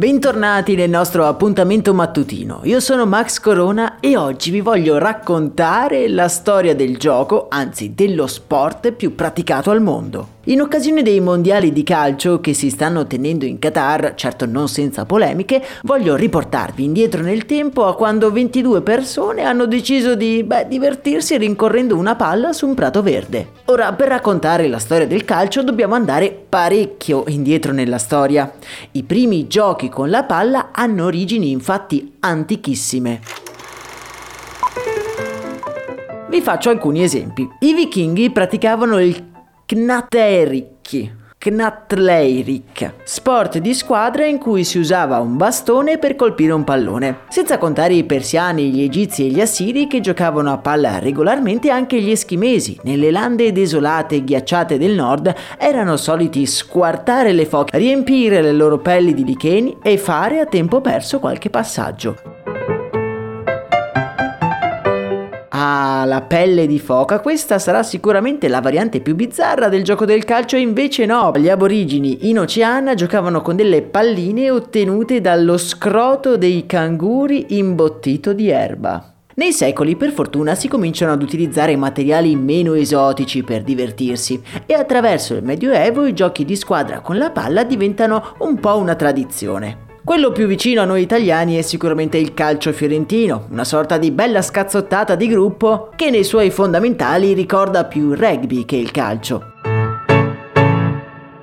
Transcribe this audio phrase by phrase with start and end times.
[0.00, 2.60] Bentornati nel nostro appuntamento mattutino.
[2.62, 8.26] Io sono Max Corona e oggi vi voglio raccontare la storia del gioco, anzi dello
[8.26, 10.38] sport più praticato al mondo.
[10.50, 15.06] In occasione dei mondiali di calcio che si stanno tenendo in Qatar, certo non senza
[15.06, 21.38] polemiche, voglio riportarvi indietro nel tempo a quando 22 persone hanno deciso di beh, divertirsi
[21.38, 23.50] rincorrendo una palla su un prato verde.
[23.66, 28.52] Ora, per raccontare la storia del calcio dobbiamo andare parecchio indietro nella storia.
[28.90, 33.20] I primi giochi con la palla hanno origini infatti antichissime.
[36.28, 37.48] Vi faccio alcuni esempi.
[37.60, 39.29] I vichinghi praticavano il
[39.72, 41.12] Knattericchi.
[41.38, 47.18] Knatleirik, sport di squadra in cui si usava un bastone per colpire un pallone.
[47.28, 52.00] Senza contare i persiani, gli egizi e gli assiri che giocavano a palla regolarmente anche
[52.00, 52.80] gli eschimesi.
[52.82, 58.78] Nelle lande desolate e ghiacciate del nord erano soliti squartare le foche, riempire le loro
[58.78, 62.29] pelli di licheni e fare a tempo perso qualche passaggio.
[65.62, 70.24] Ah, la pelle di foca, questa sarà sicuramente la variante più bizzarra del gioco del
[70.24, 76.64] calcio invece no, gli aborigini in Oceania giocavano con delle palline ottenute dallo scroto dei
[76.64, 79.12] canguri imbottito di erba.
[79.34, 85.34] Nei secoli per fortuna si cominciano ad utilizzare materiali meno esotici per divertirsi e attraverso
[85.34, 89.89] il Medioevo i giochi di squadra con la palla diventano un po' una tradizione.
[90.02, 94.40] Quello più vicino a noi italiani è sicuramente il calcio fiorentino, una sorta di bella
[94.40, 99.49] scazzottata di gruppo che nei suoi fondamentali ricorda più il rugby che il calcio.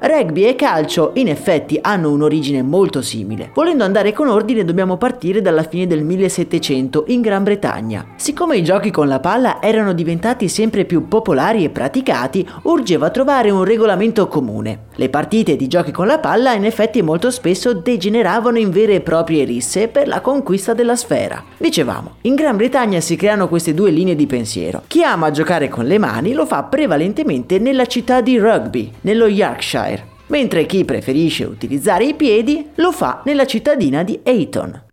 [0.00, 3.50] Rugby e calcio in effetti hanno un'origine molto simile.
[3.52, 8.06] Volendo andare con ordine dobbiamo partire dalla fine del 1700 in Gran Bretagna.
[8.14, 13.50] Siccome i giochi con la palla erano diventati sempre più popolari e praticati, urgeva trovare
[13.50, 14.86] un regolamento comune.
[14.94, 19.00] Le partite di giochi con la palla in effetti molto spesso degeneravano in vere e
[19.00, 21.42] proprie risse per la conquista della sfera.
[21.56, 24.82] Dicevamo, in Gran Bretagna si creano queste due linee di pensiero.
[24.86, 29.87] Chi ama giocare con le mani lo fa prevalentemente nella città di Rugby, nello Yorkshire
[30.28, 34.86] mentre chi preferisce utilizzare i piedi lo fa nella cittadina di Ayton.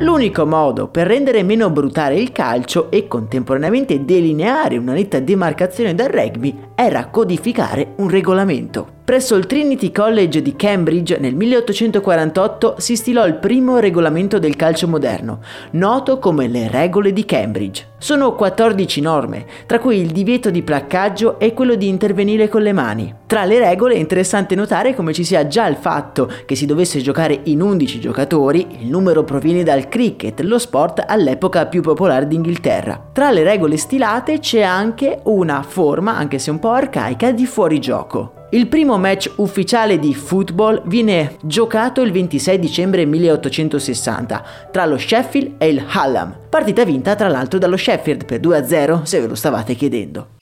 [0.00, 6.08] L'unico modo per rendere meno brutale il calcio e contemporaneamente delineare una netta demarcazione dal
[6.08, 8.98] rugby era codificare un regolamento.
[9.08, 14.86] Presso il Trinity College di Cambridge nel 1848 si stilò il primo regolamento del calcio
[14.86, 15.40] moderno,
[15.72, 17.86] noto come le regole di Cambridge.
[17.96, 22.74] Sono 14 norme, tra cui il divieto di placcaggio e quello di intervenire con le
[22.74, 23.14] mani.
[23.26, 27.00] Tra le regole è interessante notare come ci sia già il fatto che si dovesse
[27.00, 33.08] giocare in 11 giocatori, il numero proviene dal cricket, lo sport all'epoca più popolare d'Inghilterra.
[33.12, 38.46] Tra le regole stilate c'è anche una forma, anche se un po' arcaica, di fuorigioco.
[38.50, 45.54] Il primo match ufficiale di football viene giocato il 26 dicembre 1860 tra lo Sheffield
[45.56, 49.74] e il Hallam, partita vinta tra l'altro dallo Sheffield per 2-0 se ve lo stavate
[49.74, 50.36] chiedendo.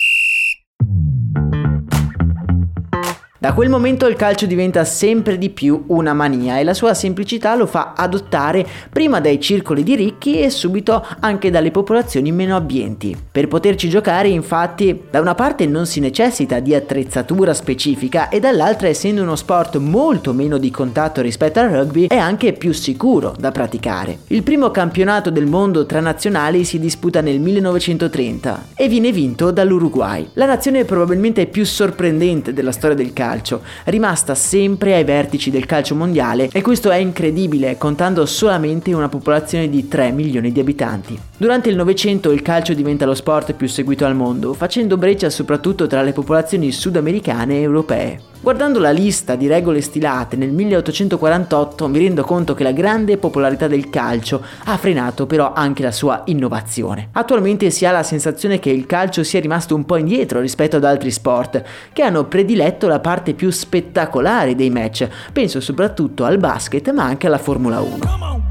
[3.46, 7.54] Da quel momento il calcio diventa sempre di più una mania e la sua semplicità
[7.54, 13.16] lo fa adottare prima dai circoli di ricchi e subito anche dalle popolazioni meno abbienti.
[13.30, 18.88] Per poterci giocare infatti da una parte non si necessita di attrezzatura specifica e dall'altra
[18.88, 23.52] essendo uno sport molto meno di contatto rispetto al rugby è anche più sicuro da
[23.52, 24.18] praticare.
[24.26, 30.30] Il primo campionato del mondo tra nazionali si disputa nel 1930 e viene vinto dall'Uruguay,
[30.32, 35.66] la nazione probabilmente più sorprendente della storia del calcio calcio, rimasta sempre ai vertici del
[35.66, 41.18] calcio mondiale e questo è incredibile contando solamente una popolazione di 3 milioni di abitanti.
[41.36, 45.86] Durante il Novecento il calcio diventa lo sport più seguito al mondo, facendo breccia soprattutto
[45.86, 48.20] tra le popolazioni sudamericane e europee.
[48.46, 53.66] Guardando la lista di regole stilate nel 1848 mi rendo conto che la grande popolarità
[53.66, 57.08] del calcio ha frenato però anche la sua innovazione.
[57.10, 60.84] Attualmente si ha la sensazione che il calcio sia rimasto un po' indietro rispetto ad
[60.84, 61.60] altri sport
[61.92, 67.26] che hanno prediletto la parte più spettacolare dei match, penso soprattutto al basket ma anche
[67.26, 68.45] alla Formula 1.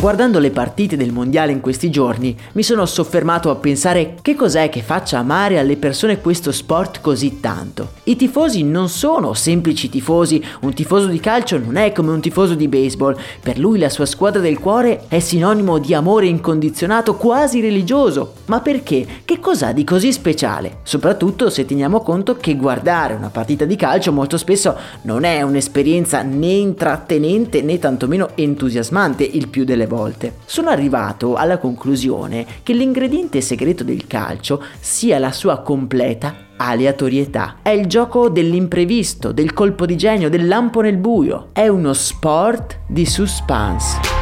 [0.00, 4.68] Guardando le partite del mondiale in questi giorni, mi sono soffermato a pensare che cos'è
[4.68, 7.94] che faccia amare alle persone questo sport così tanto.
[8.04, 12.54] I tifosi non sono semplici tifosi, un tifoso di calcio non è come un tifoso
[12.54, 17.60] di baseball, per lui la sua squadra del cuore è sinonimo di amore incondizionato quasi
[17.60, 18.34] religioso.
[18.46, 19.04] Ma perché?
[19.24, 20.78] Che cos'ha di così speciale?
[20.84, 26.22] Soprattutto se teniamo conto che guardare una partita di calcio molto spesso non è un'esperienza
[26.22, 30.36] né intrattenente né tantomeno entusiasmante il più delle volte.
[30.44, 37.56] Sono arrivato alla conclusione che l'ingrediente segreto del calcio sia la sua completa aleatorietà.
[37.62, 41.48] È il gioco dell'imprevisto, del colpo di genio, del lampo nel buio.
[41.52, 44.17] È uno sport di suspense.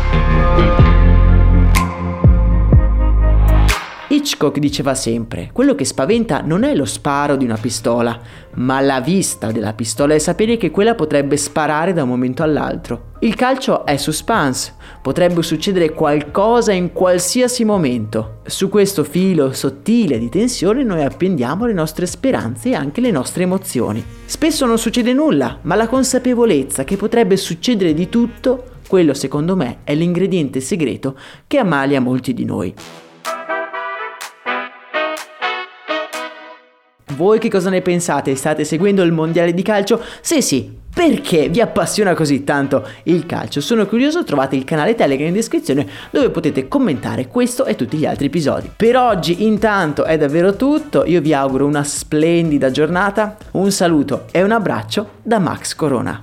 [4.27, 8.21] Hitchcock diceva sempre, quello che spaventa non è lo sparo di una pistola,
[8.55, 13.13] ma la vista della pistola e sapere che quella potrebbe sparare da un momento all'altro.
[13.21, 18.41] Il calcio è suspense, potrebbe succedere qualcosa in qualsiasi momento.
[18.47, 23.45] Su questo filo sottile di tensione noi appendiamo le nostre speranze e anche le nostre
[23.45, 24.05] emozioni.
[24.25, 29.79] Spesso non succede nulla, ma la consapevolezza che potrebbe succedere di tutto, quello secondo me
[29.85, 32.75] è l'ingrediente segreto che ammalia molti di noi.
[37.17, 38.35] Voi che cosa ne pensate?
[38.35, 40.03] State seguendo il mondiale di calcio?
[40.21, 43.63] Sì, sì, perché vi appassiona così tanto il calcio?
[43.63, 48.05] Sono curioso, trovate il canale Telegram in descrizione dove potete commentare questo e tutti gli
[48.05, 48.71] altri episodi.
[48.77, 54.43] Per oggi intanto è davvero tutto, io vi auguro una splendida giornata, un saluto e
[54.43, 56.23] un abbraccio da Max Corona.